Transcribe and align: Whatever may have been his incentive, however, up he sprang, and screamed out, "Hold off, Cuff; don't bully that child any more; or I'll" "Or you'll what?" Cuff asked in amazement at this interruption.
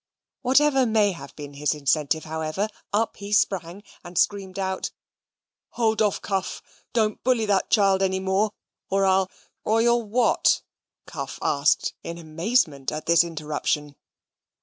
Whatever 0.41 0.87
may 0.87 1.11
have 1.11 1.35
been 1.35 1.53
his 1.53 1.75
incentive, 1.75 2.23
however, 2.23 2.69
up 2.91 3.17
he 3.17 3.31
sprang, 3.31 3.83
and 4.03 4.17
screamed 4.17 4.57
out, 4.57 4.89
"Hold 5.73 6.01
off, 6.01 6.19
Cuff; 6.23 6.63
don't 6.91 7.23
bully 7.23 7.45
that 7.45 7.69
child 7.69 8.01
any 8.01 8.19
more; 8.19 8.51
or 8.89 9.05
I'll" 9.05 9.29
"Or 9.63 9.79
you'll 9.79 10.01
what?" 10.09 10.63
Cuff 11.05 11.37
asked 11.43 11.93
in 12.01 12.17
amazement 12.17 12.91
at 12.91 13.05
this 13.05 13.23
interruption. 13.23 13.95